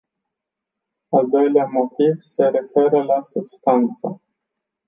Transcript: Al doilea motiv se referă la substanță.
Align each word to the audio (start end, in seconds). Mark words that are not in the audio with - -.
Al 1.19 1.29
doilea 1.29 1.65
motiv 1.67 2.13
se 2.17 2.43
referă 2.43 3.03
la 3.03 3.21
substanță. 3.21 4.21